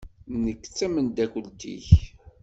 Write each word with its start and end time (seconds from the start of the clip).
Nekk 0.43 0.63
d 0.67 0.73
tameddakelt-ik. 0.77 1.87